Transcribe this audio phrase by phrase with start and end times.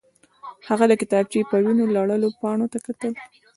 [0.67, 3.13] هغه د کتابچې په وینو لړلو پاڼو ته کتل